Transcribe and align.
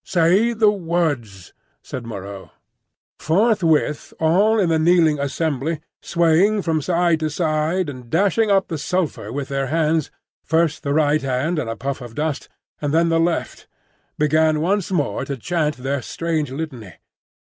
"Say 0.03 0.53
the 0.53 0.71
words!" 0.71 1.53
said 1.83 2.07
Moreau. 2.07 2.49
Forthwith 3.19 4.15
all 4.19 4.57
in 4.59 4.69
the 4.69 4.79
kneeling 4.79 5.19
assembly, 5.19 5.79
swaying 6.01 6.63
from 6.63 6.81
side 6.81 7.19
to 7.19 7.29
side 7.29 7.87
and 7.87 8.09
dashing 8.09 8.49
up 8.49 8.67
the 8.67 8.79
sulphur 8.79 9.31
with 9.31 9.49
their 9.49 9.67
hands,—first 9.67 10.81
the 10.81 10.95
right 10.95 11.21
hand 11.21 11.59
and 11.59 11.69
a 11.69 11.75
puff 11.75 12.01
of 12.01 12.15
dust, 12.15 12.49
and 12.81 12.95
then 12.95 13.09
the 13.09 13.19
left,—began 13.19 14.59
once 14.59 14.91
more 14.91 15.23
to 15.23 15.37
chant 15.37 15.77
their 15.77 16.01
strange 16.01 16.51
litany. 16.51 16.93